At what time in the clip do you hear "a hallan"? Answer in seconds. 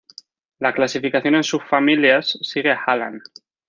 2.71-3.21